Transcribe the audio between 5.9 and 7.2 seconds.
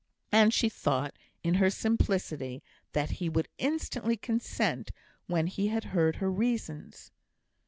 heard her reasons.